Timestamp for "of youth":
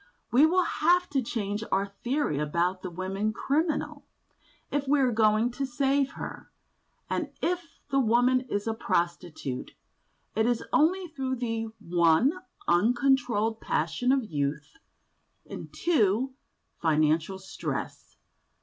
14.11-14.75